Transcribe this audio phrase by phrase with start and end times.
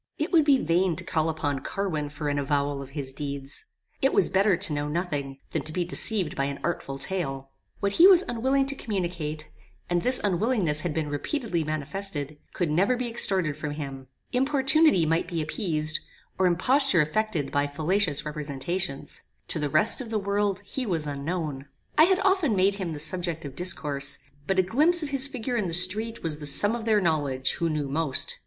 [0.17, 3.67] "It would be vain to call upon Carwin for an avowal of his deeds.
[4.01, 7.51] It was better to know nothing, than to be deceived by an artful tale.
[7.81, 9.51] What he was unwilling to communicate,
[9.91, 14.07] and this unwillingness had been repeatedly manifested, could never be extorted from him.
[14.33, 15.99] Importunity might be appeased,
[16.39, 19.21] or imposture effected by fallacious representations.
[19.49, 21.67] To the rest of the world he was unknown.
[21.95, 25.57] I had often made him the subject of discourse; but a glimpse of his figure
[25.57, 28.39] in the street was the sum of their knowledge who knew most.